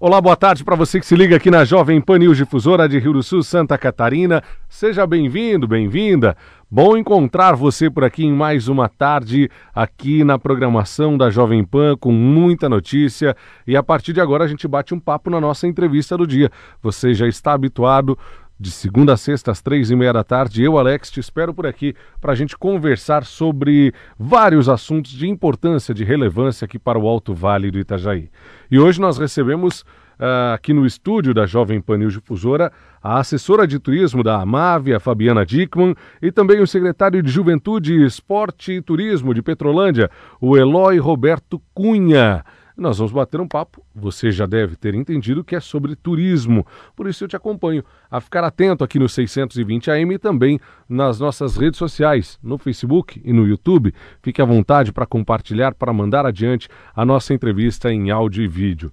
[0.00, 2.98] Olá, boa tarde para você que se liga aqui na Jovem Pan News Difusora de
[2.98, 4.42] Rio do Sul, Santa Catarina.
[4.68, 6.36] Seja bem-vindo, bem-vinda.
[6.68, 11.96] Bom encontrar você por aqui em mais uma tarde aqui na programação da Jovem Pan
[11.96, 15.68] com muita notícia e a partir de agora a gente bate um papo na nossa
[15.68, 16.50] entrevista do dia.
[16.82, 18.18] Você já está habituado
[18.64, 20.62] de segunda a sexta às três e meia da tarde.
[20.62, 25.92] Eu, Alex, te espero por aqui para a gente conversar sobre vários assuntos de importância,
[25.92, 28.30] de relevância aqui para o Alto Vale do Itajaí.
[28.70, 33.66] E hoje nós recebemos uh, aqui no estúdio da Jovem Pan News Difusora a assessora
[33.66, 38.80] de turismo da AMAV, a Fabiana Dickman, e também o secretário de Juventude, Esporte e
[38.80, 40.10] Turismo de Petrolândia,
[40.40, 42.42] o Eloy Roberto Cunha.
[42.76, 43.84] Nós vamos bater um papo.
[43.94, 46.66] Você já deve ter entendido que é sobre turismo.
[46.96, 51.20] Por isso eu te acompanho a ficar atento aqui no 620 AM e também nas
[51.20, 53.94] nossas redes sociais, no Facebook e no YouTube.
[54.20, 58.92] Fique à vontade para compartilhar, para mandar adiante a nossa entrevista em áudio e vídeo.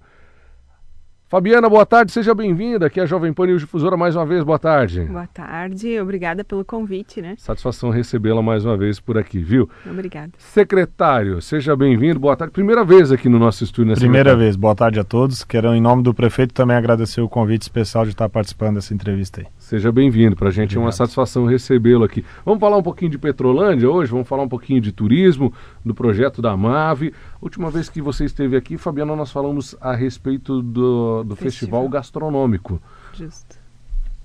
[1.32, 4.58] Fabiana, boa tarde, seja bem-vinda aqui à Jovem Pan News Difusora mais uma vez, boa
[4.58, 5.04] tarde.
[5.04, 7.36] Boa tarde, obrigada pelo convite, né?
[7.38, 9.66] Satisfação recebê-la mais uma vez por aqui, viu?
[9.90, 10.30] Obrigada.
[10.36, 12.52] Secretário, seja bem-vindo, boa tarde.
[12.52, 15.42] Primeira vez aqui no nosso estúdio, né, Primeira vez, boa tarde a todos.
[15.42, 19.40] Quero, em nome do prefeito, também agradecer o convite especial de estar participando dessa entrevista
[19.40, 19.46] aí.
[19.72, 20.82] Seja bem-vindo, para a gente Obrigado.
[20.82, 22.22] é uma satisfação recebê-lo aqui.
[22.44, 25.50] Vamos falar um pouquinho de Petrolândia hoje, vamos falar um pouquinho de turismo,
[25.82, 27.14] do projeto da MAVE.
[27.40, 31.84] Última vez que você esteve aqui, Fabiana, nós falamos a respeito do, do festival.
[31.84, 32.82] festival gastronômico.
[33.14, 33.56] Justo.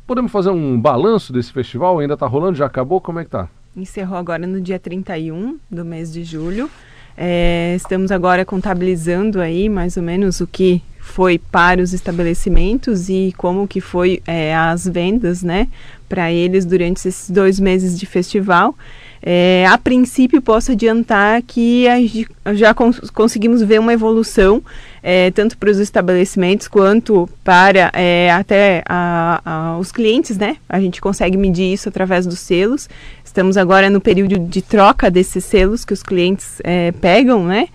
[0.05, 1.97] Podemos fazer um balanço desse festival?
[1.99, 2.57] Ainda está rolando?
[2.57, 2.99] Já acabou?
[2.99, 3.47] Como é que tá?
[3.73, 6.69] Encerrou agora no dia 31 do mês de julho.
[7.15, 13.33] É, estamos agora contabilizando aí mais ou menos o que foi para os estabelecimentos e
[13.37, 15.67] como que foi é, as vendas, né,
[16.07, 18.75] para eles durante esses dois meses de festival.
[19.21, 21.85] É, a princípio, posso adiantar que
[22.53, 24.61] já cons conseguimos ver uma evolução,
[25.01, 30.57] é, tanto para os estabelecimentos quanto para é, até a, a, os clientes, né?
[30.69, 32.87] A gente consegue medir isso através dos selos.
[33.25, 37.69] Estamos agora no período de troca desses selos que os clientes é, pegam, né?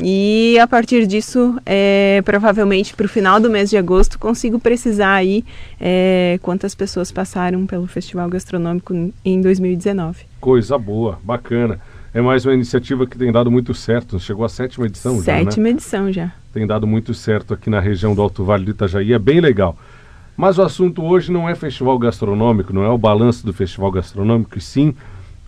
[0.00, 5.14] E a partir disso, é, provavelmente para o final do mês de agosto, consigo precisar
[5.14, 5.44] aí
[5.80, 10.24] é, quantas pessoas passaram pelo Festival Gastronômico em 2019.
[10.40, 11.78] Coisa boa, bacana.
[12.14, 14.18] É mais uma iniciativa que tem dado muito certo.
[14.18, 15.50] Chegou à sétima edição sétima já, né?
[15.50, 16.32] Sétima edição já.
[16.52, 19.12] Tem dado muito certo aqui na região do Alto Vale do Itajaí.
[19.12, 19.76] É bem legal.
[20.36, 24.56] Mas o assunto hoje não é festival gastronômico, não é o balanço do festival gastronômico,
[24.56, 24.94] e sim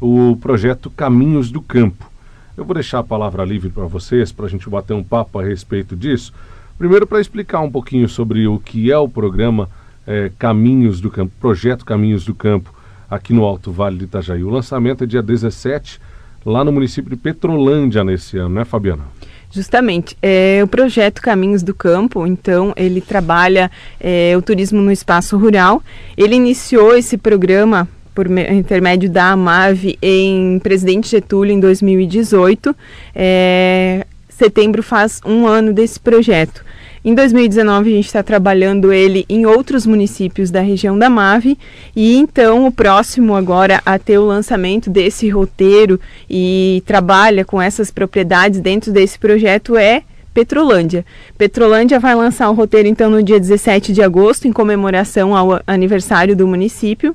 [0.00, 2.10] o projeto Caminhos do Campo.
[2.56, 5.42] Eu vou deixar a palavra livre para vocês, para a gente bater um papo a
[5.42, 6.32] respeito disso.
[6.78, 9.68] Primeiro, para explicar um pouquinho sobre o que é o programa
[10.06, 12.72] é, Caminhos do Campo, projeto Caminhos do Campo,
[13.10, 14.44] aqui no Alto Vale de Itajaí.
[14.44, 16.00] O lançamento é dia 17,
[16.46, 19.02] lá no município de Petrolândia nesse ano, né, Fabiana?
[19.50, 20.16] Justamente.
[20.22, 25.82] É, o projeto Caminhos do Campo, então, ele trabalha é, o turismo no espaço rural.
[26.16, 32.74] Ele iniciou esse programa por intermédio da AMAV em Presidente Getúlio em 2018.
[33.14, 36.64] É, setembro faz um ano desse projeto.
[37.04, 41.58] Em 2019 a gente está trabalhando ele em outros municípios da região da MAVE
[41.94, 46.00] e então o próximo agora a ter o lançamento desse roteiro
[46.30, 50.02] e trabalha com essas propriedades dentro desse projeto é
[50.32, 51.04] Petrolândia.
[51.36, 56.34] Petrolândia vai lançar o roteiro então no dia 17 de agosto em comemoração ao aniversário
[56.34, 57.14] do município.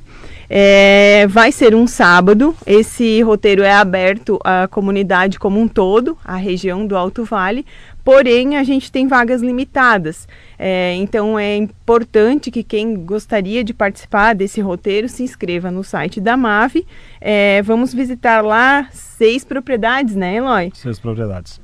[0.49, 2.55] É, vai ser um sábado.
[2.65, 7.65] Esse roteiro é aberto à comunidade como um todo, à região do Alto Vale.
[8.03, 10.27] Porém, a gente tem vagas limitadas.
[10.57, 16.19] É, então, é importante que quem gostaria de participar desse roteiro se inscreva no site
[16.19, 16.87] da MAVE.
[17.21, 20.71] É, vamos visitar lá seis propriedades, né, Eloy?
[20.73, 21.61] Seis propriedades.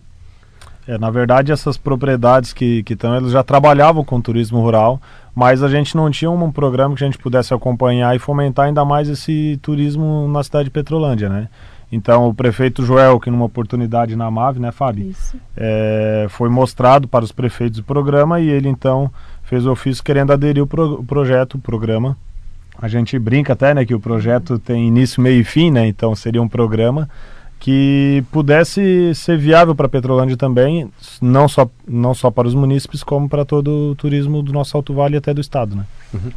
[0.88, 5.02] É, na verdade, essas propriedades que estão, eles já trabalhavam com turismo rural,
[5.34, 8.86] mas a gente não tinha um programa que a gente pudesse acompanhar e fomentar ainda
[8.86, 11.50] mais esse turismo na cidade de Petrolândia, né?
[11.92, 15.14] Então, o prefeito Joel, que numa oportunidade na MAV, né, Fábio?
[15.56, 19.10] É, foi mostrado para os prefeitos o programa e ele, então,
[19.44, 22.18] fez o ofício querendo aderir o, pro, o projeto, o programa.
[22.80, 25.88] A gente brinca até, né, que o projeto tem início, meio e fim, né?
[25.88, 27.08] Então, seria um programa
[27.66, 30.88] que pudesse ser viável para Petrolândia também,
[31.20, 34.94] não só, não só para os munícipes, como para todo o turismo do nosso Alto
[34.94, 35.76] Vale e até do Estado.
[35.76, 35.84] Né?
[36.14, 36.32] Uhum.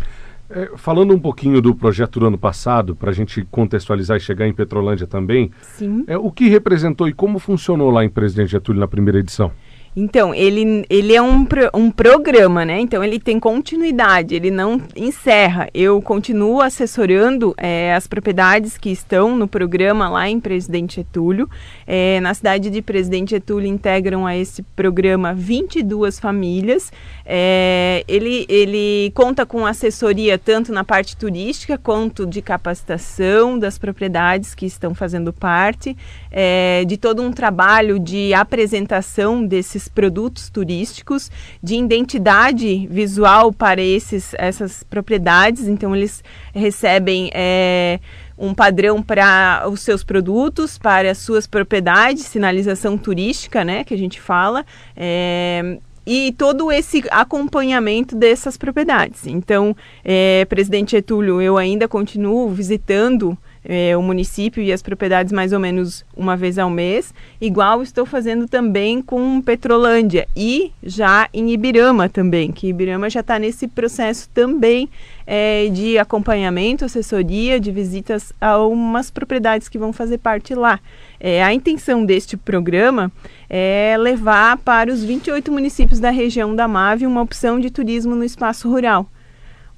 [0.49, 4.49] É, falando um pouquinho do projeto do ano passado, para a gente contextualizar e chegar
[4.49, 6.03] em Petrolândia também, Sim.
[6.07, 9.53] É, o que representou e como funcionou lá em Presidente Getúlio na primeira edição?
[9.96, 12.81] Então, ele, ele é um, um programa, né?
[12.81, 15.69] Então, ele tem continuidade, ele não encerra.
[15.75, 21.49] Eu continuo assessorando é, as propriedades que estão no programa lá em Presidente Getúlio.
[21.87, 26.93] É, na cidade de Presidente Getúlio integram a esse programa 22 famílias.
[27.25, 34.55] É, ele, ele conta com assessoria tanto na parte turística quanto de capacitação das propriedades
[34.55, 35.96] que estão fazendo parte,
[36.31, 39.44] é, de todo um trabalho de apresentação
[39.79, 41.31] desses produtos turísticos,
[41.63, 45.69] de identidade visual para esses, essas propriedades.
[45.69, 46.23] Então, eles
[46.53, 47.31] recebem.
[47.33, 48.01] É,
[48.41, 53.99] um padrão para os seus produtos, para as suas propriedades, sinalização turística, né, que a
[53.99, 54.65] gente fala,
[54.97, 55.77] é,
[56.07, 59.27] e todo esse acompanhamento dessas propriedades.
[59.27, 65.52] Então, é, presidente Getúlio, eu ainda continuo visitando é, o município e as propriedades mais
[65.52, 71.50] ou menos uma vez ao mês, igual estou fazendo também com Petrolândia e já em
[71.50, 74.88] Ibirama também, que Ibirama já está nesse processo também
[75.26, 80.81] é, de acompanhamento, assessoria, de visitas a umas propriedades que vão fazer parte lá.
[81.20, 83.12] É, a intenção deste programa
[83.50, 88.25] é levar para os 28 municípios da região da MAVE uma opção de turismo no
[88.25, 89.06] espaço rural.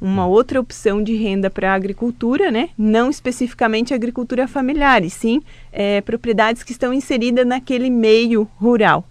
[0.01, 2.71] Uma outra opção de renda para a agricultura, né?
[2.79, 5.43] não especificamente agricultura familiar, e sim
[5.73, 9.05] é, propriedades que estão inseridas naquele meio rural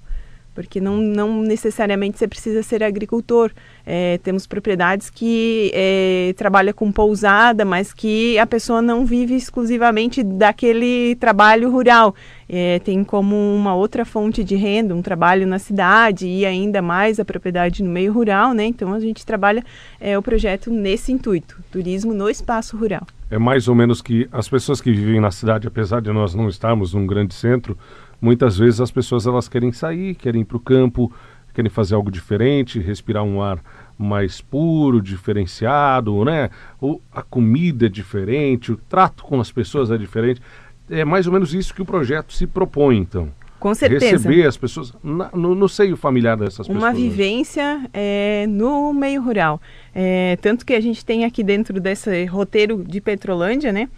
[0.53, 3.51] porque não, não necessariamente você precisa ser agricultor.
[3.85, 10.23] É, temos propriedades que é, trabalham com pousada, mas que a pessoa não vive exclusivamente
[10.23, 12.13] daquele trabalho rural.
[12.47, 17.19] É, tem como uma outra fonte de renda, um trabalho na cidade e ainda mais
[17.19, 18.65] a propriedade no meio rural, né?
[18.65, 19.63] Então a gente trabalha
[19.99, 23.05] é, o projeto nesse intuito, turismo no espaço rural.
[23.31, 26.49] É mais ou menos que as pessoas que vivem na cidade, apesar de nós não
[26.49, 27.77] estarmos num grande centro,
[28.21, 31.11] muitas vezes as pessoas elas querem sair, querem ir para o campo,
[31.53, 33.59] querem fazer algo diferente, respirar um ar
[33.97, 36.49] mais puro, diferenciado, né?
[36.81, 40.41] O, a comida é diferente, o trato com as pessoas é diferente.
[40.89, 43.29] É mais ou menos isso que o projeto se propõe, então.
[43.59, 44.11] Com certeza.
[44.11, 46.77] Receber as pessoas na, no, no, seio familiar dessas pessoas.
[46.77, 49.61] Uma vivência é, no meio rural.
[49.93, 53.89] É, tanto que a gente tem aqui dentro desse roteiro de Petrolândia, né?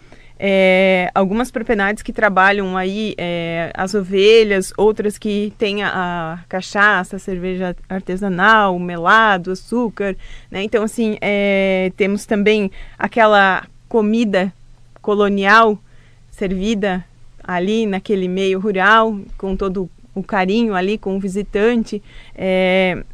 [0.44, 7.14] É, algumas propriedades que trabalham aí é, as ovelhas, outras que têm a, a, cachaça,
[7.14, 10.16] a cerveja artesanal, melado, açúcar,
[10.50, 10.64] né?
[10.64, 14.52] Então, assim, é, temos também aquela comida
[15.00, 15.78] colonial
[16.32, 17.04] servida
[17.44, 22.02] ali naquele meio rural, com todo o carinho ali com o visitante.
[22.34, 23.04] É,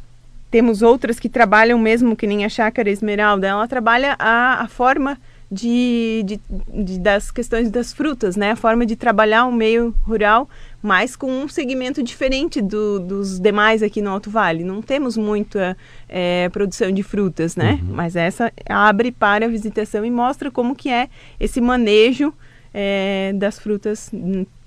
[0.49, 5.15] temos outras que trabalham mesmo, que nem a Chácara Esmeralda, ela trabalha a, a forma
[5.51, 6.39] de, de,
[6.83, 8.51] de, das questões das frutas, né?
[8.51, 10.47] A forma de trabalhar o meio rural,
[10.81, 14.63] mas com um segmento diferente do, dos demais aqui no Alto Vale.
[14.63, 15.75] Não temos muita
[16.07, 17.79] é, produção de frutas, né?
[17.81, 17.95] Uhum.
[17.95, 21.09] Mas essa abre para a visitação e mostra como que é
[21.39, 22.31] esse manejo
[22.71, 24.11] é, das frutas.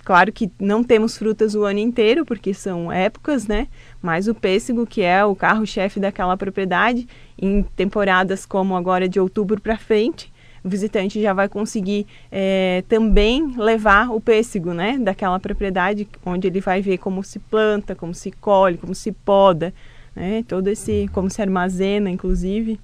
[0.04, 3.68] Claro que não temos frutas o ano inteiro, porque são épocas, né?
[4.02, 7.06] Mas o pêssego, que é o carro-chefe daquela propriedade,
[7.38, 10.31] em temporadas como agora de outubro para frente,
[10.64, 16.60] o visitante já vai conseguir é, também levar o pêssego, né, daquela propriedade, onde ele
[16.60, 19.74] vai ver como se planta, como se colhe, como se poda,
[20.14, 22.78] né, todo esse, como se armazena, inclusive.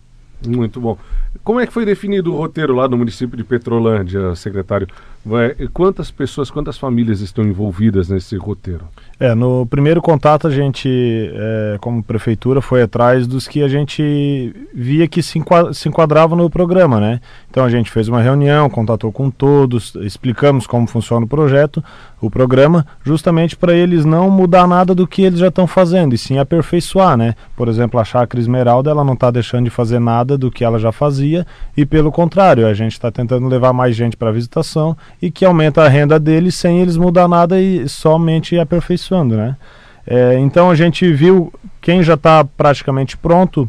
[0.47, 0.97] Muito bom.
[1.43, 4.87] Como é que foi definido o roteiro lá no município de Petrolândia, secretário?
[5.73, 8.87] Quantas pessoas, quantas famílias estão envolvidas nesse roteiro?
[9.21, 14.55] É, no primeiro contato a gente, é, como prefeitura, foi atrás dos que a gente
[14.73, 15.43] via que se,
[15.73, 17.20] se enquadravam no programa, né?
[17.51, 21.82] Então a gente fez uma reunião, contatou com todos, explicamos como funciona o projeto,
[22.20, 26.19] o programa, justamente para eles não mudar nada do que eles já estão fazendo, e
[26.19, 27.35] sim aperfeiçoar, né?
[27.56, 30.79] Por exemplo, a Chácara Esmeralda, ela não está deixando de fazer nada do que ela
[30.79, 34.97] já fazia, e pelo contrário, a gente está tentando levar mais gente para a visitação
[35.20, 39.56] e que aumenta a renda deles sem eles mudar nada e somente aperfeiçoando, né?
[40.06, 43.69] É, então a gente viu quem já está praticamente pronto,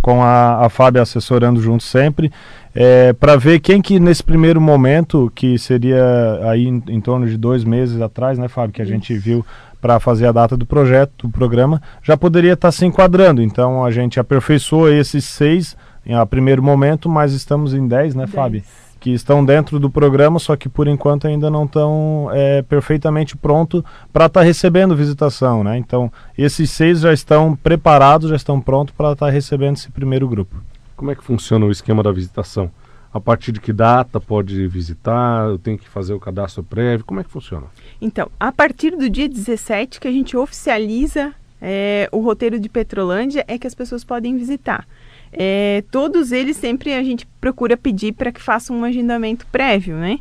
[0.00, 2.32] com a, a Fábio assessorando junto sempre,
[2.74, 6.02] é, para ver quem que nesse primeiro momento, que seria
[6.44, 8.92] aí em, em, torno de dois meses atrás, né, Fábio, que a Isso.
[8.92, 9.44] gente viu
[9.80, 13.42] para fazer a data do projeto, do programa, já poderia estar tá se enquadrando.
[13.42, 18.24] Então a gente aperfeiçoou esses seis em a primeiro momento, mas estamos em dez, né,
[18.24, 18.34] dez.
[18.34, 18.62] Fábio?
[19.00, 23.84] Que estão dentro do programa, só que por enquanto ainda não estão é, perfeitamente pronto
[24.12, 25.78] para estar tá recebendo visitação, né?
[25.78, 30.28] Então esses seis já estão preparados, já estão prontos para estar tá recebendo esse primeiro
[30.28, 30.56] grupo.
[30.96, 32.70] Como é que funciona o esquema da visitação?
[33.12, 35.48] A partir de que data pode visitar?
[35.48, 37.06] Eu tenho que fazer o cadastro prévio?
[37.06, 37.66] Como é que funciona?
[38.00, 43.44] Então, a partir do dia 17 que a gente oficializa é, o roteiro de Petrolândia
[43.48, 44.86] é que as pessoas podem visitar.
[45.32, 50.18] É, todos eles sempre a gente procura pedir para que façam um agendamento prévio, né?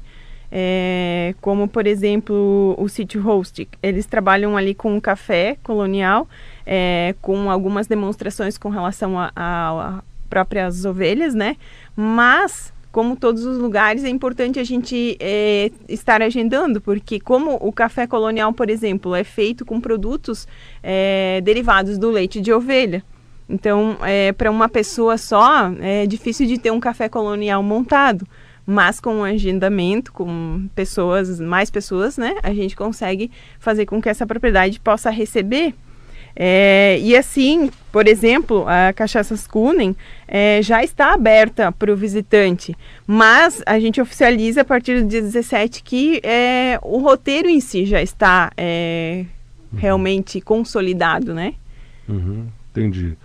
[0.50, 6.28] É, como por exemplo o City Host, eles trabalham ali com um café colonial,
[6.66, 11.58] é, com algumas demonstrações com relação a, próprias ovelhas, né?
[11.96, 17.72] Mas como todos os lugares, é importante a gente é, estar agendando, porque como o
[17.72, 20.48] café colonial, por exemplo, é feito com produtos
[20.82, 23.04] é, derivados do leite de ovelha.
[23.50, 28.28] Então, é, para uma pessoa só, é difícil de ter um café colonial montado.
[28.66, 34.10] Mas com um agendamento, com pessoas, mais pessoas, né, a gente consegue fazer com que
[34.10, 35.74] essa propriedade possa receber
[36.40, 39.96] é, e assim, por exemplo, a Cachaças Kunen
[40.28, 42.78] é, já está aberta para o visitante,
[43.08, 47.88] mas a gente oficializa a partir do dia 17 que é, o roteiro em si
[47.88, 49.26] já está é,
[49.74, 49.80] uhum.
[49.80, 51.56] realmente consolidado, né?
[52.08, 53.18] Uhum, entendi.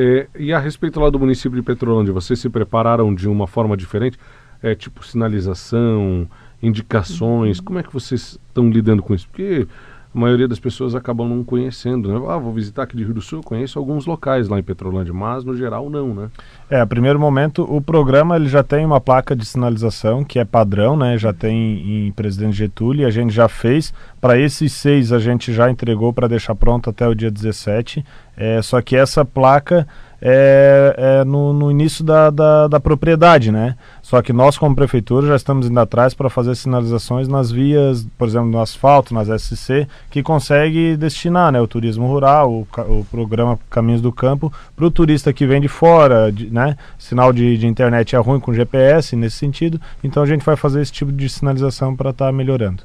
[0.00, 3.76] É, e a respeito lá do município de Petrolândia, vocês se prepararam de uma forma
[3.76, 4.16] diferente?
[4.62, 6.28] É, tipo sinalização,
[6.62, 9.26] indicações, como é que vocês estão lidando com isso?
[9.26, 9.66] Porque
[10.14, 12.26] a maioria das pessoas acabam não conhecendo, né?
[12.28, 15.44] Ah, vou visitar aqui de Rio do Sul, conheço alguns locais lá em Petrolândia, mas
[15.44, 16.30] no geral não, né?
[16.70, 20.44] É, a primeiro momento o programa ele já tem uma placa de sinalização que é
[20.44, 21.18] padrão, né?
[21.18, 23.92] Já tem em Presidente Getúlio, a gente já fez.
[24.20, 28.04] Para esses seis a gente já entregou para deixar pronto até o dia 17.
[28.40, 29.84] É, só que essa placa
[30.22, 33.76] é, é no, no, início da, da, da, propriedade, né?
[34.00, 38.28] Só que nós, como prefeitura, já estamos indo atrás para fazer sinalizações nas vias, por
[38.28, 43.58] exemplo, no asfalto, nas SC, que consegue destinar né, o turismo rural, o, o programa
[43.68, 46.76] Caminhos do Campo, para o turista que vem de fora, de, né?
[46.96, 50.80] Sinal de, de, internet é ruim com GPS nesse sentido, então a gente vai fazer
[50.80, 52.84] esse tipo de sinalização para estar tá melhorando.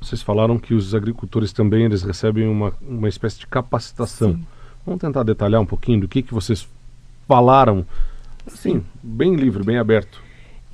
[0.00, 4.32] Vocês falaram que os agricultores também eles recebem uma, uma espécie de capacitação.
[4.32, 4.46] Sim
[4.90, 6.66] Vamos tentar detalhar um pouquinho do que, que vocês
[7.28, 7.86] falaram,
[8.48, 10.20] sim, bem livre, bem aberto.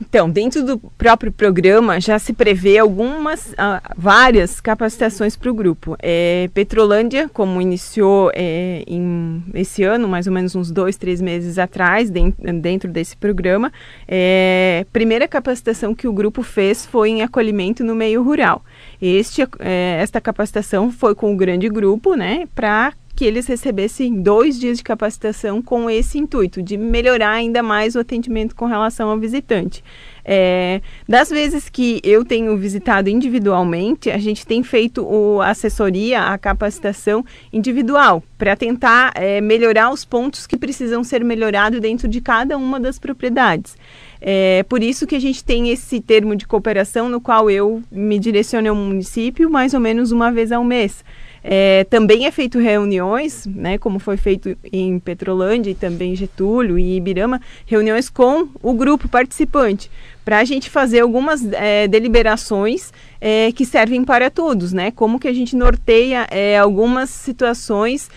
[0.00, 5.98] Então, dentro do próprio programa já se prevê algumas, uh, várias capacitações para o grupo.
[6.02, 11.58] É, Petrolândia, como iniciou é, em, esse ano, mais ou menos uns dois, três meses
[11.58, 13.70] atrás, dentro, dentro desse programa,
[14.08, 18.64] é, primeira capacitação que o grupo fez foi em acolhimento no meio rural.
[19.00, 24.60] Este, é, esta capacitação foi com o grande grupo, né, para que eles recebessem dois
[24.60, 29.18] dias de capacitação com esse intuito, de melhorar ainda mais o atendimento com relação ao
[29.18, 29.82] visitante.
[30.22, 36.24] É, das vezes que eu tenho visitado individualmente, a gente tem feito o, a assessoria,
[36.24, 42.20] a capacitação individual, para tentar é, melhorar os pontos que precisam ser melhorados dentro de
[42.20, 43.76] cada uma das propriedades.
[44.20, 48.18] É por isso que a gente tem esse termo de cooperação no qual eu me
[48.18, 51.02] direciono ao município mais ou menos uma vez ao mês.
[51.48, 56.76] É, também é feito reuniões, né, como foi feito em Petrolândia e também em Getúlio
[56.76, 59.88] e Ibirama, reuniões com o grupo participante,
[60.26, 64.90] para a gente fazer algumas é, deliberações é, que servem para todos, né?
[64.90, 68.10] Como que a gente norteia é, algumas situações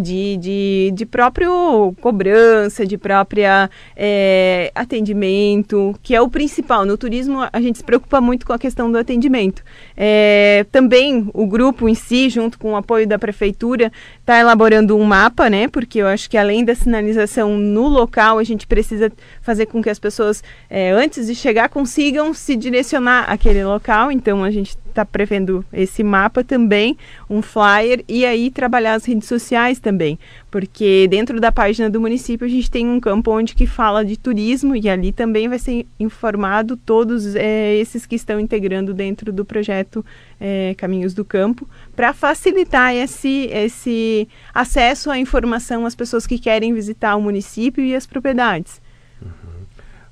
[0.00, 3.68] de, de, de próprio cobrança, de própria
[4.76, 6.86] atendimento, que é o principal.
[6.86, 9.64] No turismo a gente se preocupa muito com a questão do atendimento.
[10.70, 15.50] Também o grupo em si, junto com o apoio da prefeitura, está elaborando um mapa,
[15.50, 15.66] né?
[15.66, 19.10] Porque eu acho que além da sinalização no local, a gente precisa
[19.42, 24.10] fazer com que as pessoas, é, antes de chegar, consigam se direcionar àquele local.
[24.10, 26.96] Então a gente está prevendo esse mapa também,
[27.28, 30.18] um flyer e aí trabalhar as redes sociais também,
[30.50, 34.16] porque dentro da página do município a gente tem um campo onde que fala de
[34.16, 39.44] turismo e ali também vai ser informado todos é, esses que estão integrando dentro do
[39.44, 40.04] projeto
[40.40, 46.74] é, Caminhos do Campo para facilitar esse, esse acesso à informação às pessoas que querem
[46.74, 48.80] visitar o município e as propriedades.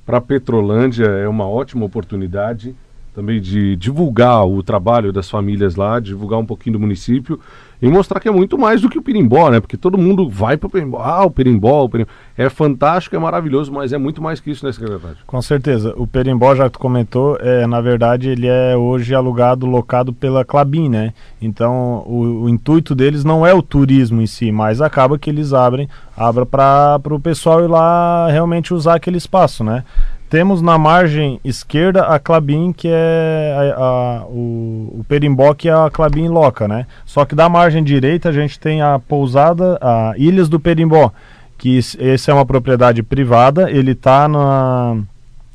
[0.08, 2.74] Para Petrolândia é uma ótima oportunidade
[3.18, 7.40] também de divulgar o trabalho das famílias lá, divulgar um pouquinho do município
[7.82, 9.58] e mostrar que é muito mais do que o Perimbó, né?
[9.58, 12.08] Porque todo mundo vai para o Perimbó, ah, o Perimbó, o Perimbó.
[12.36, 15.16] É fantástico, é maravilhoso, mas é muito mais que isso, né, secretário?
[15.26, 15.92] Com certeza.
[15.96, 20.44] O Perimbó, já que tu comentou, é, na verdade ele é hoje alugado, locado pela
[20.44, 21.12] Clabin, né?
[21.42, 25.52] Então o, o intuito deles não é o turismo em si, mas acaba que eles
[25.52, 29.82] abrem, abra para o pessoal ir lá realmente usar aquele espaço, né?
[30.30, 35.72] Temos na margem esquerda a Clabin, que é a, a, o, o Perimbó, que é
[35.72, 36.86] a Clabin Loca, né?
[37.06, 41.10] Só que da margem direita a gente tem a pousada, a Ilhas do Perimbó,
[41.56, 44.98] que essa é uma propriedade privada, ele está na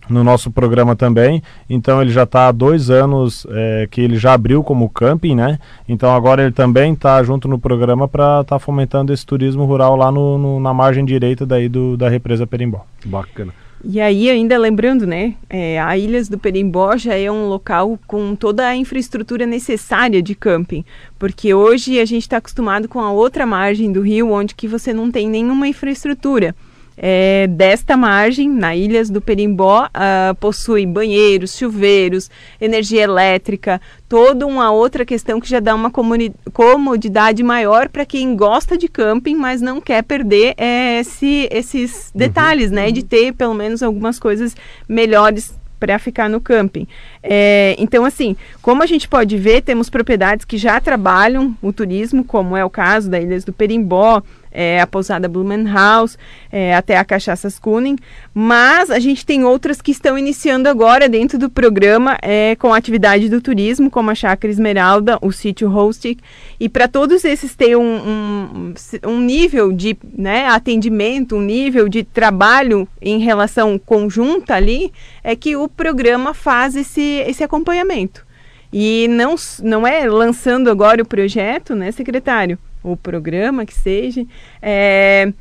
[0.10, 1.42] no nosso programa também.
[1.70, 5.60] Então ele já está há dois anos é, que ele já abriu como camping, né?
[5.88, 9.96] Então agora ele também está junto no programa para estar tá fomentando esse turismo rural
[9.96, 12.86] lá no, no, na margem direita daí do, da represa Perimbó.
[13.06, 13.53] Bacana.
[13.86, 18.34] E aí, ainda lembrando, né, é, a Ilhas do Perimbó já é um local com
[18.34, 20.86] toda a infraestrutura necessária de camping,
[21.20, 24.94] porque hoje a gente está acostumado com a outra margem do rio, onde que você
[24.94, 26.56] não tem nenhuma infraestrutura
[26.98, 34.72] é, desta margem, na Ilhas do Perimbó, uh, possui banheiros, chuveiros, energia elétrica, toda uma
[34.72, 39.82] outra questão que já dá uma comodidade maior para quem gosta de camping, mas não
[39.82, 42.20] quer perder é, esse, esses uhum.
[42.20, 42.76] detalhes, uhum.
[42.76, 42.92] né?
[42.92, 44.56] De ter pelo menos algumas coisas
[44.88, 46.88] melhores para ficar no camping.
[47.22, 52.24] É, então, assim, como a gente pode ver, temos propriedades que já trabalham o turismo,
[52.24, 54.22] como é o caso da Ilhas do Perimbó,
[54.54, 56.18] é, a pousada Blumenhaus,
[56.52, 57.98] é, até a Cachaças Kuning,
[58.34, 62.78] mas a gente tem outras que estão iniciando agora dentro do programa é, com a
[62.78, 66.20] atividade do turismo, como a Chácara Esmeralda, o sítio Hostic,
[66.60, 68.74] e para todos esses ter um, um,
[69.06, 74.94] um nível de né, atendimento, um nível de trabalho em relação conjunta ali,
[75.24, 78.26] é que o programa faz esse, esse acompanhamento.
[78.72, 82.58] E não, não é lançando agora o projeto, né, secretário?
[82.84, 84.25] O programa que seja,
[84.62, 85.32] é,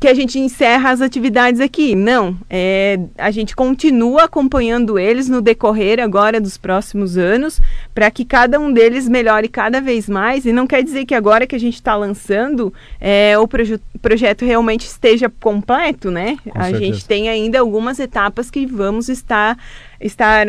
[0.00, 1.94] que a gente encerra as atividades aqui.
[1.94, 7.60] Não, é, a gente continua acompanhando eles no decorrer agora dos próximos anos,
[7.94, 10.46] para que cada um deles melhore cada vez mais.
[10.46, 14.44] E não quer dizer que agora que a gente está lançando, é, o proje projeto
[14.44, 16.36] realmente esteja completo, né?
[16.44, 16.84] Com a certeza.
[16.84, 19.58] gente tem ainda algumas etapas que vamos estar,
[20.00, 20.46] estar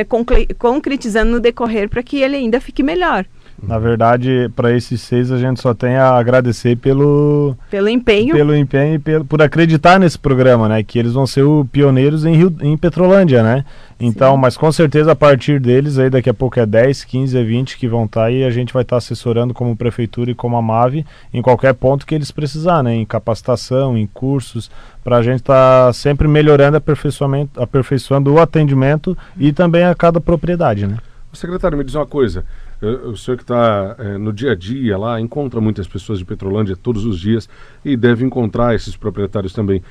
[0.60, 3.26] concretizando no decorrer para que ele ainda fique melhor.
[3.62, 8.56] Na verdade, para esses seis a gente só tem a agradecer pelo pelo empenho, pelo
[8.56, 10.84] empenho e pelo, por acreditar nesse programa, né?
[10.84, 13.66] Que eles vão ser os pioneiros em, Rio, em Petrolândia, né?
[14.00, 14.42] Então, Sim.
[14.42, 17.88] mas com certeza a partir deles aí daqui a pouco é 10, 15, 20 que
[17.88, 20.62] vão estar tá e a gente vai estar tá assessorando como prefeitura e como a
[20.62, 22.96] MAVE em qualquer ponto que eles precisar, né?
[22.96, 24.72] Em capacitação, em cursos,
[25.04, 30.22] para a gente estar tá sempre melhorando aperfeiçoamento, aperfeiçoando o atendimento e também a cada
[30.22, 30.98] propriedade, né?
[31.32, 32.44] O secretário, me diz uma coisa.
[32.82, 36.78] O senhor que está é, no dia a dia lá, encontra muitas pessoas de Petrolândia
[36.78, 37.50] todos os dias
[37.84, 39.84] e deve encontrar esses proprietários também.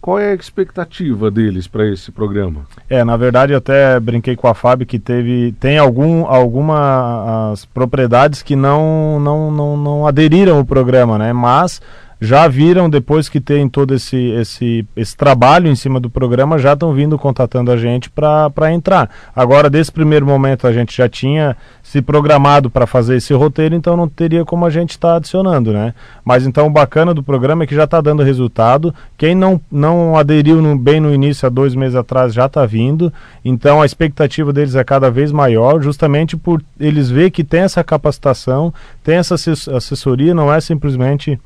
[0.00, 2.66] Qual é a expectativa deles para esse programa?
[2.88, 8.54] É, na verdade, até brinquei com a Fábio que teve tem algum algumas propriedades que
[8.54, 11.32] não, não, não, não aderiram ao programa, né?
[11.32, 11.82] Mas
[12.20, 16.72] já viram, depois que tem todo esse, esse, esse trabalho em cima do programa, já
[16.72, 19.08] estão vindo contatando a gente para entrar.
[19.34, 23.96] Agora, desse primeiro momento, a gente já tinha se programado para fazer esse roteiro, então
[23.96, 25.94] não teria como a gente estar tá adicionando, né?
[26.24, 28.94] Mas então o bacana do programa é que já está dando resultado.
[29.16, 33.12] Quem não, não aderiu no, bem no início, há dois meses atrás, já está vindo.
[33.44, 37.82] Então a expectativa deles é cada vez maior, justamente por eles ver que tem essa
[37.82, 41.38] capacitação, tem essa assessoria, não é simplesmente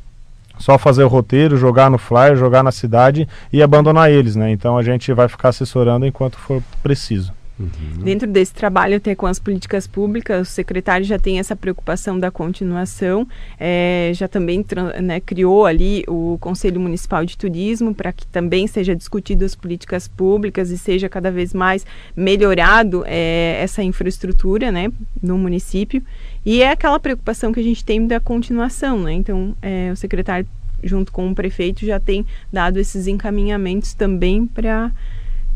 [0.58, 4.50] só fazer o roteiro, jogar no flyer, jogar na cidade e abandonar eles, né?
[4.50, 7.32] Então a gente vai ficar assessorando enquanto for preciso.
[7.58, 8.02] Uhum.
[8.02, 12.30] Dentro desse trabalho até com as políticas públicas, o secretário já tem essa preocupação da
[12.30, 13.26] continuação,
[13.58, 14.64] é, já também
[15.02, 20.08] né, criou ali o Conselho Municipal de Turismo para que também seja discutido as políticas
[20.08, 21.86] públicas e seja cada vez mais
[22.16, 24.90] melhorado é, essa infraestrutura né,
[25.22, 26.02] no município.
[26.44, 29.12] E é aquela preocupação que a gente tem da continuação, né?
[29.12, 30.46] Então, é, o secretário
[30.82, 34.90] junto com o prefeito já tem dado esses encaminhamentos também para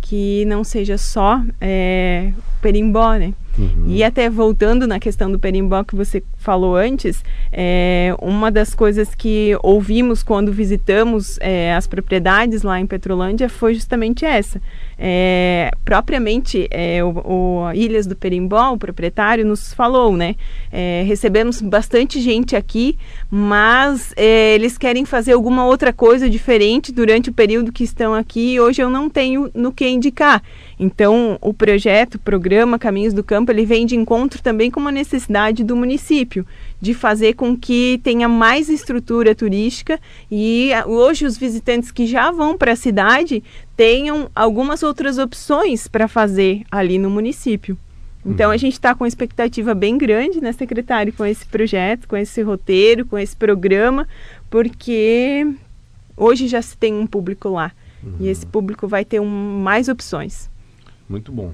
[0.09, 3.35] que não seja só é, perimbó, né?
[3.59, 3.85] Uhum.
[3.87, 9.15] E até voltando na questão do perimbó que você falou antes, é, uma das coisas
[9.15, 14.61] que ouvimos quando visitamos é, as propriedades lá em Petrolândia foi justamente essa.
[14.99, 20.37] É, propriamente, é, o, o, Ilhas do Perimbó, o proprietário, nos falou, né?
[20.73, 22.97] É, recebemos bastante gente aqui,
[23.31, 28.55] mas é, eles querem fazer alguma outra coisa diferente durante o período que estão aqui
[28.55, 30.43] e hoje eu não tenho no que indicar.
[30.79, 34.93] Então, o projeto, o programa Caminhos do Campo, ele vem de encontro também com uma
[34.93, 36.47] necessidade do município
[36.81, 39.99] de fazer com que tenha mais estrutura turística
[40.31, 43.43] e hoje os visitantes que já vão para a cidade
[43.75, 47.79] tenham algumas outras opções para fazer ali no município.
[48.25, 48.59] Então a uhum.
[48.59, 53.07] gente está com uma expectativa bem grande, né, secretário, com esse projeto, com esse roteiro,
[53.07, 54.07] com esse programa,
[54.51, 55.47] porque
[56.17, 57.71] hoje já se tem um público lá
[58.03, 58.17] uhum.
[58.21, 60.51] e esse público vai ter um, mais opções.
[61.09, 61.53] Muito bom.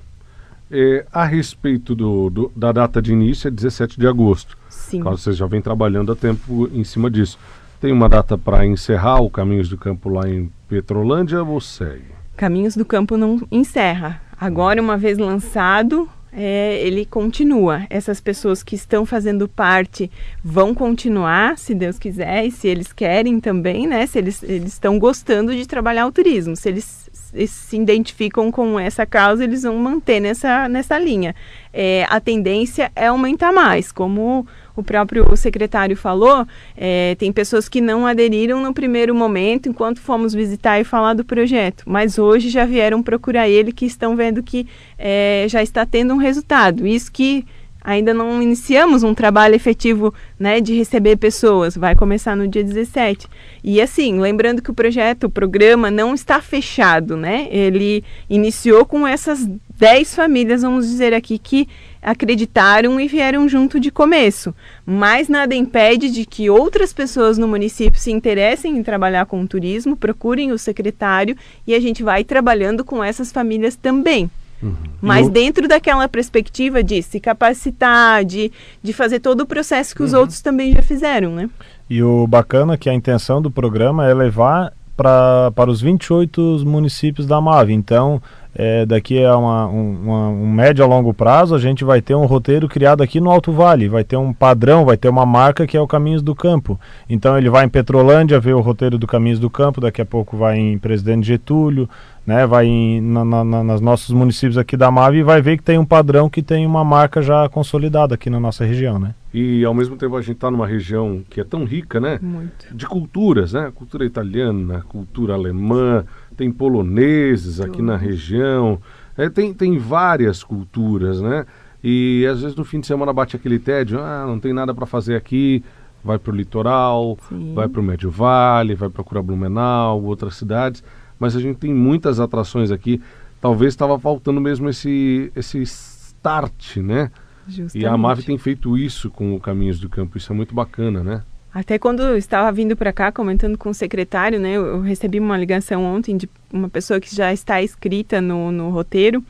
[0.70, 4.56] É, a respeito do, do, da data de início, é 17 de agosto.
[4.68, 5.00] Sim.
[5.00, 7.38] Claro, vocês já vem trabalhando há tempo em cima disso.
[7.80, 12.04] Tem uma data para encerrar o Caminhos do Campo lá em Petrolândia ou segue?
[12.36, 14.20] Caminhos do Campo não encerra.
[14.40, 17.86] Agora, uma vez lançado, é, ele continua.
[17.90, 20.10] Essas pessoas que estão fazendo parte
[20.42, 24.06] vão continuar, se Deus quiser, e se eles querem também, né?
[24.06, 27.10] Se eles, eles estão gostando de trabalhar o turismo, se eles,
[27.46, 31.34] se identificam com essa causa, eles vão manter nessa, nessa linha.
[31.72, 37.80] É, a tendência é aumentar mais, como o próprio secretário falou, é, tem pessoas que
[37.80, 42.64] não aderiram no primeiro momento, enquanto fomos visitar e falar do projeto, mas hoje já
[42.64, 44.66] vieram procurar ele, que estão vendo que
[44.98, 46.86] é, já está tendo um resultado.
[46.86, 47.44] Isso que
[47.84, 53.26] ainda não iniciamos um trabalho efetivo né, de receber pessoas, vai começar no dia 17.
[53.62, 57.48] E assim, lembrando que o projeto, o programa não está fechado, né?
[57.50, 59.44] Ele iniciou com essas
[59.78, 61.68] 10 famílias, vamos dizer aqui, que
[62.02, 64.52] acreditaram e vieram junto de começo.
[64.84, 69.46] Mas nada impede de que outras pessoas no município se interessem em trabalhar com o
[69.46, 71.36] turismo, procurem o secretário
[71.66, 74.28] e a gente vai trabalhando com essas famílias também.
[74.62, 74.74] Uhum.
[75.00, 75.32] Mas eu...
[75.32, 78.50] dentro daquela perspectiva de se capacitar, de,
[78.82, 80.20] de fazer todo o processo que os uhum.
[80.20, 81.50] outros também já fizeram, né?
[81.90, 86.62] E o bacana é que a intenção do programa é levar pra, para os 28
[86.64, 87.72] municípios da MAVE.
[87.72, 88.20] Então,
[88.54, 92.26] é, daqui a uma, uma, um médio a longo prazo, a gente vai ter um
[92.26, 95.76] roteiro criado aqui no Alto Vale, vai ter um padrão, vai ter uma marca que
[95.76, 96.78] é o Caminhos do Campo.
[97.08, 100.36] Então ele vai em Petrolândia ver o roteiro do Caminhos do Campo, daqui a pouco
[100.36, 101.88] vai em Presidente Getúlio,
[102.26, 105.62] né, vai em, na, na, nas nossos municípios aqui da MAVE e vai ver que
[105.62, 109.14] tem um padrão que tem uma marca já consolidada aqui na nossa região, né?
[109.34, 112.18] E ao mesmo tempo a gente está numa região que é tão rica, né?
[112.22, 112.74] Muito.
[112.74, 113.72] De culturas, né?
[113.74, 116.04] Cultura italiana, cultura alemã,
[116.36, 118.78] tem poloneses aqui na região,
[119.16, 121.44] é, tem, tem várias culturas, né?
[121.82, 124.86] E às vezes no fim de semana bate aquele tédio, ah, não tem nada para
[124.86, 125.64] fazer aqui,
[126.04, 127.52] vai para o litoral, Sim.
[127.54, 130.82] vai para o Médio Vale, vai procurar Blumenau, outras cidades,
[131.22, 133.00] mas a gente tem muitas atrações aqui.
[133.40, 137.12] Talvez estava faltando mesmo esse, esse start, né?
[137.46, 137.78] Justamente.
[137.78, 141.04] E a MAVE tem feito isso com o Caminhos do Campo, isso é muito bacana,
[141.04, 141.22] né?
[141.54, 145.38] Até quando eu estava vindo para cá, comentando com o secretário, né, eu, recebi uma
[145.38, 149.22] ligação ontem de uma pessoa que já está inscrita no, no roteiro,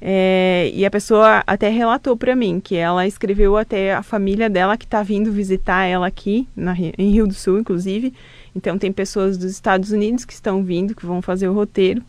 [0.00, 4.76] é, e a pessoa até relatou para mim que ela escreveu até a família dela
[4.76, 8.12] que está vindo visitar ela aqui, na, em Rio do Sul, inclusive.
[8.56, 12.02] Então, tem pessoas dos Estados Unidos que estão vindo, que vão fazer o roteiro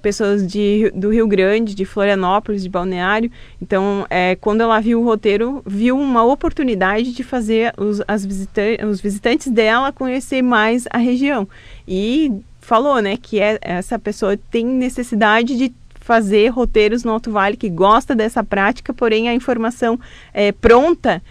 [0.00, 3.30] pessoas de, do Rio Grande, de Florianópolis, de Balneário.
[3.60, 8.62] Então, é, quando ela viu o roteiro, viu uma oportunidade de fazer os, as visita
[8.88, 11.48] os visitantes dela conhecer mais a região.
[11.86, 17.54] E falou, né, que é, essa pessoa tem necessidade de fazer roteiros no Alto Vale,
[17.54, 20.00] que gosta dessa prática, porém a informação
[20.32, 21.22] é, pronta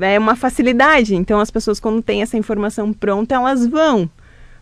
[0.00, 1.14] é uma facilidade.
[1.14, 4.08] Então, as pessoas, quando têm essa informação pronta, elas vão.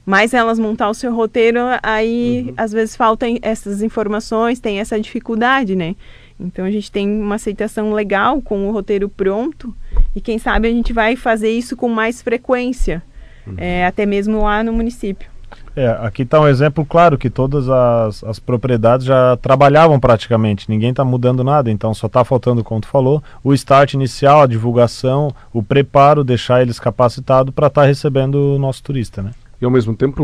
[0.06, 2.54] Mas elas montar o seu roteiro, aí uhum.
[2.56, 5.96] às vezes faltam essas informações, tem essa dificuldade, né?
[6.38, 9.74] Então a gente tem uma aceitação legal com o roteiro pronto
[10.14, 13.02] e quem sabe a gente vai fazer isso com mais frequência,
[13.46, 13.54] uhum.
[13.56, 15.34] é, até mesmo lá no município.
[15.76, 20.90] É, aqui está um exemplo claro que todas as, as propriedades já trabalhavam praticamente, ninguém
[20.90, 25.34] está mudando nada, então só está faltando, como tu falou, o start inicial, a divulgação,
[25.52, 29.32] o preparo, deixar eles capacitados para estar tá recebendo o nosso turista, né?
[29.60, 30.14] e ao mesmo tempo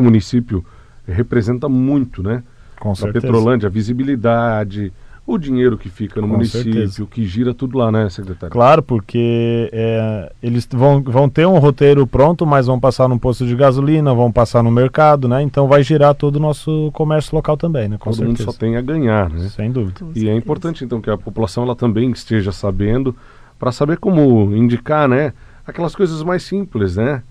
[5.27, 5.33] o.
[5.33, 7.07] A a dinheiro que fica no Com município, certeza.
[7.07, 8.53] que gira tudo lá, né, secretário?
[8.53, 13.47] Claro, porque é, eles vão, vão ter um roteiro pronto, mas vão passar num posto
[13.47, 15.43] de gasolina, vão passar no mercado, né?
[15.43, 17.97] Então vai girar todo o nosso comércio local também, né?
[17.99, 18.43] Com todo certeza.
[18.45, 19.49] mundo só tem a ganhar, né?
[19.49, 20.01] Sem dúvida.
[20.15, 23.15] e é importante, então, que a população ela também esteja sabendo,
[23.59, 25.33] para saber como indicar, né?
[25.67, 27.23] Aquelas coisas mais simples, né?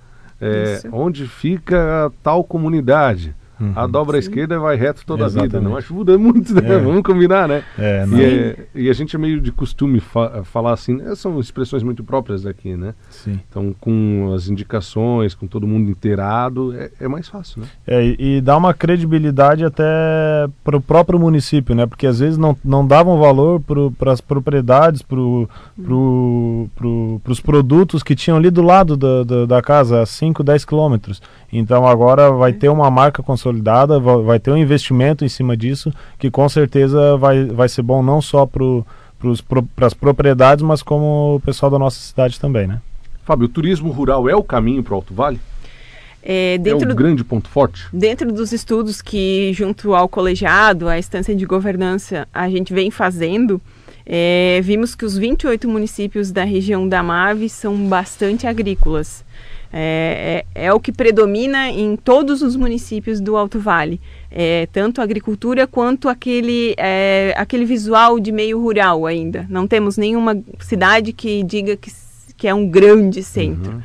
[0.42, 3.36] é, onde fica tal comunidade.
[3.60, 3.74] Uhum.
[3.76, 5.56] A dobra à esquerda vai reto toda Exatamente.
[5.56, 5.70] a vida.
[5.70, 6.62] Não ajuda muito, né?
[6.76, 6.80] É.
[6.80, 7.64] Vamos combinar, né?
[7.78, 11.14] É, e, é, e, a gente é meio de costume fa falar assim, né?
[11.16, 12.94] são expressões muito próprias daqui, né?
[13.10, 13.40] Sim.
[13.50, 17.68] Então, com as indicações, com todo mundo inteirado, é, é mais fácil, né?
[17.86, 19.84] É, e, e dá uma credibilidade até
[20.64, 21.86] para o próprio município, né?
[21.86, 23.62] Porque às vezes não, não davam valor
[23.98, 29.46] para as propriedades, para pro, pro, os produtos que tinham ali do lado da, da,
[29.46, 31.22] da casa, a 5, 10 quilômetros.
[31.52, 33.49] Então agora vai ter uma marca consolidada,
[34.24, 38.22] vai ter um investimento em cima disso, que com certeza vai, vai ser bom não
[38.22, 42.82] só para as propriedades, mas como o pessoal da nossa cidade também, né?
[43.26, 45.40] Fábio, o turismo rural é o caminho para o Alto Vale?
[46.22, 47.88] É, dentro é um grande ponto forte?
[47.94, 53.62] Dentro dos estudos que, junto ao colegiado, a instância de governança, a gente vem fazendo,
[54.06, 59.24] é, vimos que os 28 municípios da região da Mave são bastante agrícolas.
[59.72, 64.02] É, é, é, o que predomina em todos os municípios do Alto Vale.
[64.32, 69.46] É, tanto a agricultura quanto aquele, é, aquele visual de meio rural ainda.
[69.50, 71.92] Não temos nenhuma cidade que diga que,
[72.36, 73.74] que é um grande centro.
[73.74, 73.82] Uhum.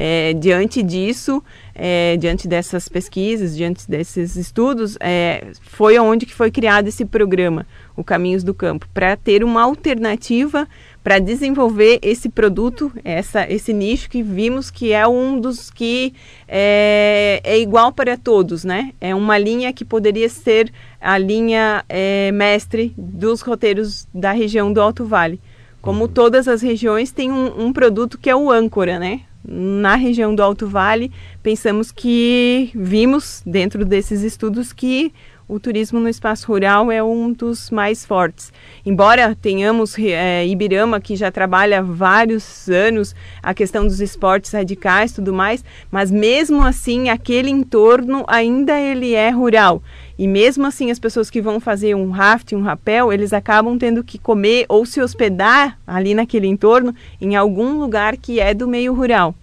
[0.00, 1.42] É, diante disso,
[1.74, 7.66] é, diante dessas pesquisas, diante desses estudos, é, foi onde que foi criado esse programa,
[7.96, 10.68] o Caminhos do Campo, para ter uma alternativa
[11.08, 16.12] para desenvolver esse produto, essa, esse nicho que vimos que é um dos que
[16.46, 18.92] é, é igual para todos, né?
[19.00, 24.82] É uma linha que poderia ser a linha é, mestre dos roteiros da região do
[24.82, 25.40] Alto Vale.
[25.80, 26.08] Como uhum.
[26.08, 29.22] todas as regiões, tem um, um produto que é o âncora, né?
[29.50, 31.10] na região do Alto Vale,
[31.42, 35.10] pensamos que vimos dentro desses estudos que
[35.48, 38.52] o turismo no espaço rural é um dos mais fortes.
[38.84, 45.32] Embora tenhamos é, Ibirama, que já trabalha vários anos a questão dos esportes radicais tudo
[45.32, 49.82] mais, mas mesmo assim aquele entorno ainda ele é rural.
[50.18, 54.04] E mesmo assim, as pessoas que vão fazer um rafting, um rapel, eles acabam tendo
[54.04, 58.92] que comer ou se hospedar ali naquele entorno em algum lugar que é do meio
[58.92, 59.34] rural.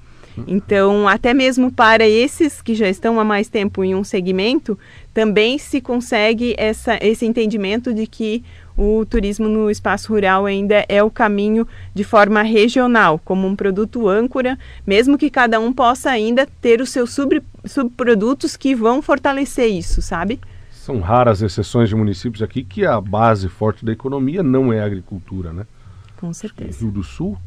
[0.48, 4.78] Então, até mesmo para esses que já estão há mais tempo em um segmento,
[5.14, 8.44] também se consegue essa, esse entendimento de que
[8.78, 14.10] o turismo no espaço rural ainda é o caminho de forma regional, como um produto
[14.10, 19.70] âncora, mesmo que cada um possa ainda ter os seus sub, subprodutos que vão fortalecer
[19.70, 20.40] isso, sabe?
[20.72, 24.86] São raras exceções de municípios aqui que a base forte da economia não é a
[24.86, 25.66] agricultura, né?
[26.18, 26.80] Com certeza.
[26.82, 27.38] Rio do Sul?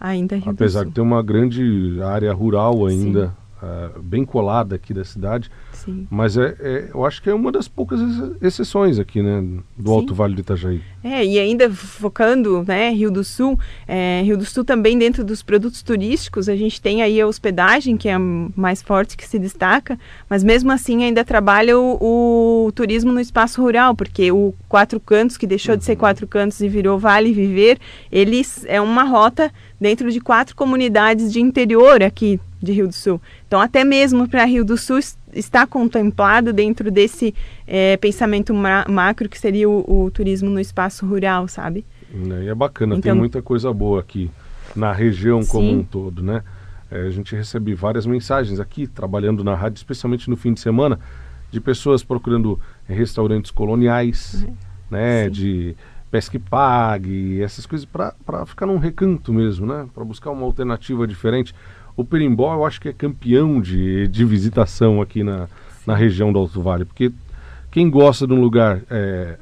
[0.00, 0.88] Ainda Rio Apesar do Sul.
[0.88, 5.50] de ter uma grande área rural ainda, uh, bem colada aqui da cidade,
[5.84, 6.06] Sim.
[6.10, 8.00] Mas é, é, eu acho que é uma das poucas
[8.42, 9.40] exceções aqui, né,
[9.76, 9.94] do Sim.
[9.94, 10.82] Alto Vale do Itajaí.
[11.02, 15.42] É, e ainda focando, né, Rio do Sul, é, Rio do Sul também dentro dos
[15.42, 19.38] produtos turísticos, a gente tem aí a hospedagem, que é a mais forte que se
[19.38, 25.00] destaca, mas mesmo assim ainda trabalha o, o turismo no espaço rural, porque o Quatro
[25.00, 25.78] Cantos, que deixou uhum.
[25.78, 25.98] de ser uhum.
[25.98, 27.78] Quatro Cantos e virou Vale Viver,
[28.12, 33.20] eles é uma rota dentro de quatro comunidades de interior aqui de Rio do Sul.
[33.46, 34.98] Então, até mesmo para Rio do Sul
[35.32, 37.34] está contemplado dentro desse
[37.66, 41.84] é, pensamento ma macro que seria o, o, turismo no espaço rural, sabe?
[42.12, 44.30] É, e é bacana, então, tem muita coisa boa aqui
[44.74, 45.48] na região sim.
[45.48, 46.42] como um todo, né?
[46.90, 50.98] É, a gente recebe várias mensagens aqui, trabalhando na rádio, especialmente no fim de semana,
[51.50, 54.54] de pessoas procurando restaurantes coloniais, uhum.
[54.90, 55.24] né?
[55.24, 55.30] Sim.
[55.30, 55.76] De
[56.10, 59.88] pesca e pague, essas coisas para ficar num recanto mesmo, né?
[59.94, 61.54] Para buscar uma alternativa diferente.
[62.00, 65.48] O Perimbó eu acho que é campeão de, de visitação aqui na,
[65.86, 67.12] na região do Alto Vale, porque
[67.70, 69.36] quem gosta de um lugar é,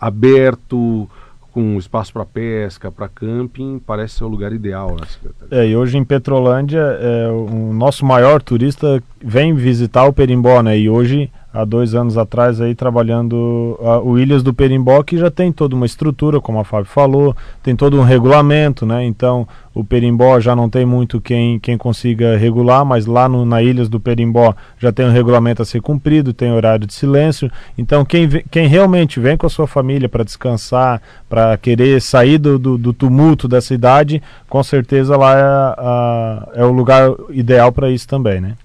[0.00, 1.10] aberto,
[1.52, 5.06] com espaço para pesca, para camping, parece ser o lugar ideal, né,
[5.50, 10.78] É, e hoje em Petrolândia, é, o nosso maior turista vem visitar o Perimbó, né?
[10.78, 15.52] E hoje há dois anos atrás aí trabalhando o Ilhas do Perimbó que já tem
[15.52, 19.04] toda uma estrutura, como a Fábio falou, tem todo um regulamento, né?
[19.04, 23.62] Então o Perimbó já não tem muito quem, quem consiga regular, mas lá no, na
[23.62, 27.50] Ilhas do Perimbó já tem um regulamento a ser cumprido, tem horário de silêncio.
[27.76, 32.58] Então quem, quem realmente vem com a sua família para descansar, para querer sair do,
[32.58, 37.90] do, do, tumulto da cidade, com certeza lá é, a, é o lugar ideal para
[37.90, 38.56] isso também, né?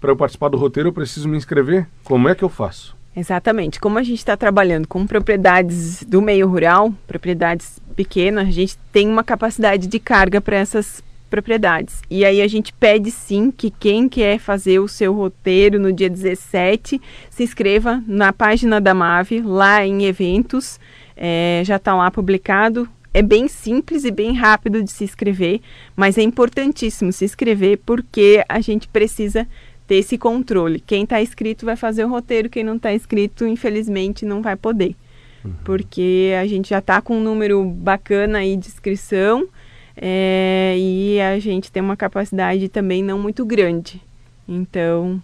[0.00, 1.86] Para eu participar do roteiro, eu preciso me inscrever?
[2.04, 2.96] Como é que eu faço?
[3.16, 3.80] Exatamente.
[3.80, 9.08] Como a gente está trabalhando com propriedades do meio rural, propriedades pequenas, a gente tem
[9.08, 12.00] uma capacidade de carga para essas propriedades.
[12.10, 16.08] E aí a gente pede sim que quem quer fazer o seu roteiro no dia
[16.08, 20.78] 17 se inscreva na página da MAVE, lá em eventos.
[21.16, 22.88] É, já está lá publicado.
[23.12, 25.60] É bem simples e bem rápido de se inscrever,
[25.96, 29.48] mas é importantíssimo se inscrever porque a gente precisa
[29.88, 30.78] ter esse controle.
[30.78, 34.94] Quem está inscrito vai fazer o roteiro, quem não está inscrito, infelizmente, não vai poder.
[35.42, 35.54] Uhum.
[35.64, 39.48] Porque a gente já está com um número bacana aí de inscrição
[39.96, 44.00] é, e a gente tem uma capacidade também não muito grande.
[44.46, 45.20] Então.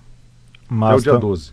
[0.68, 1.52] Mas até o dia 12.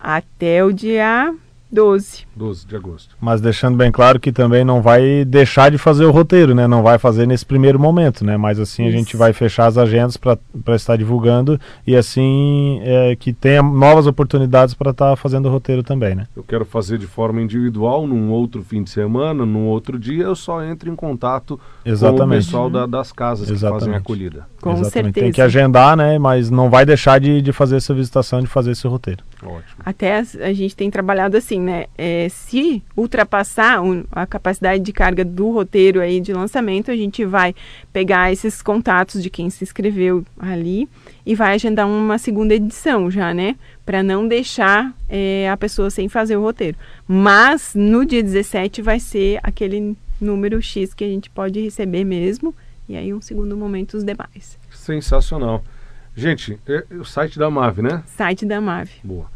[0.00, 1.34] Até o dia
[1.70, 2.26] 12.
[2.34, 3.16] 12 de agosto.
[3.20, 6.66] Mas deixando bem claro que também não vai deixar de fazer o roteiro, né?
[6.66, 8.36] Não vai fazer nesse primeiro momento, né?
[8.36, 8.94] Mas assim Isso.
[8.94, 10.38] a gente vai fechar as agendas para
[10.74, 15.82] estar divulgando e assim é, que tenha novas oportunidades para estar tá fazendo o roteiro
[15.82, 16.26] também, né?
[16.36, 20.36] Eu quero fazer de forma individual, num outro fim de semana, num outro dia, eu
[20.36, 22.18] só entro em contato Exatamente.
[22.18, 23.78] com o pessoal da, das casas Exatamente.
[23.78, 24.46] que fazem a acolhida.
[24.60, 24.92] Com Exatamente.
[24.92, 25.24] certeza.
[25.24, 26.18] Tem que agendar, né?
[26.18, 29.24] Mas não vai deixar de, de fazer essa visitação, de fazer esse roteiro.
[29.42, 29.82] Ótimo.
[29.84, 31.86] Até a, a gente tem trabalhado assim, né?
[31.98, 33.80] É, se ultrapassar
[34.12, 37.54] a capacidade de carga do roteiro aí de lançamento, a gente vai
[37.92, 40.88] pegar esses contatos de quem se inscreveu ali
[41.26, 43.56] e vai agendar uma segunda edição já, né?
[43.84, 46.78] Para não deixar é, a pessoa sem fazer o roteiro.
[47.06, 52.54] Mas no dia 17 vai ser aquele número X que a gente pode receber mesmo.
[52.88, 54.56] E aí, um segundo momento, os demais.
[54.70, 55.64] Sensacional.
[56.14, 58.02] Gente, é o site da MAVE, né?
[58.06, 58.92] Site da MAVE.
[59.02, 59.35] Boa.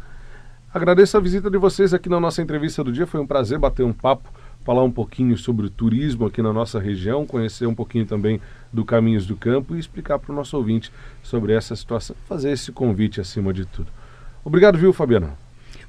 [0.73, 3.05] Agradeço a visita de vocês aqui na nossa entrevista do dia.
[3.05, 4.29] Foi um prazer bater um papo,
[4.63, 8.39] falar um pouquinho sobre o turismo aqui na nossa região, conhecer um pouquinho também
[8.71, 10.89] do Caminhos do Campo e explicar para o nosso ouvinte
[11.21, 13.89] sobre essa situação, fazer esse convite acima de tudo.
[14.45, 15.37] Obrigado, viu, Fabiana?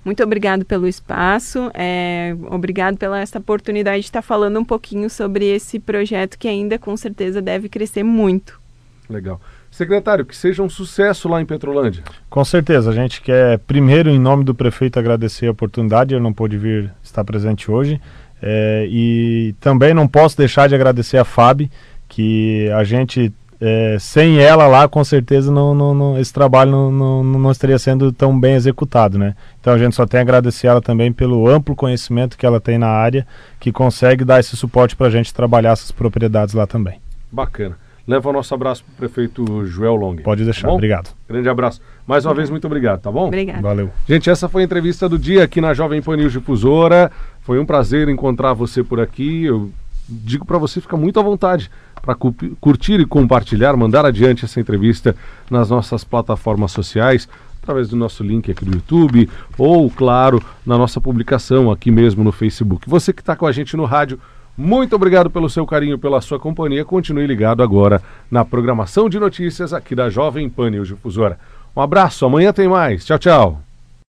[0.05, 5.45] Muito obrigado pelo espaço, é, obrigado pela essa oportunidade de estar falando um pouquinho sobre
[5.45, 8.61] esse projeto que ainda com certeza deve crescer muito.
[9.09, 9.40] Legal.
[9.72, 12.04] Secretário, que seja um sucesso lá em Petrolândia.
[12.28, 16.32] Com certeza, a gente quer primeiro, em nome do prefeito, agradecer a oportunidade, ele não
[16.32, 17.98] pôde vir estar presente hoje,
[18.42, 21.70] é, e também não posso deixar de agradecer a FAB,
[22.06, 26.92] que a gente, é, sem ela lá, com certeza não, não, não esse trabalho não,
[26.92, 29.35] não, não, estaria sendo tão bem executado, né?
[29.58, 32.76] Então a gente só tem a agradecer ela também pelo amplo conhecimento que ela tem
[32.76, 33.26] na área,
[33.58, 37.00] que consegue dar esse suporte para a gente trabalhar essas propriedades lá também.
[37.30, 37.82] Bacana.
[38.06, 40.16] Leva o nosso abraço para o prefeito Joel Long.
[40.16, 41.10] Pode deixar, tá obrigado.
[41.28, 41.80] Grande abraço.
[42.06, 43.28] Mais uma vez, muito obrigado, tá bom?
[43.28, 43.62] Obrigado.
[43.62, 43.90] Valeu.
[44.08, 47.12] Gente, essa foi a entrevista do dia aqui na Jovem Pan News Difusora.
[47.42, 49.44] Foi um prazer encontrar você por aqui.
[49.44, 49.70] Eu
[50.08, 52.16] digo para você, fica muito à vontade para
[52.60, 55.14] curtir e compartilhar, mandar adiante essa entrevista
[55.48, 57.28] nas nossas plataformas sociais,
[57.62, 62.32] através do nosso link aqui do YouTube, ou, claro, na nossa publicação aqui mesmo no
[62.32, 62.90] Facebook.
[62.90, 64.18] Você que está com a gente no rádio,
[64.56, 66.84] muito obrigado pelo seu carinho, pela sua companhia.
[66.84, 71.38] Continue ligado agora na programação de notícias aqui da Jovem Pan News Difusora.
[71.74, 73.04] Um abraço, amanhã tem mais.
[73.04, 73.71] Tchau, tchau.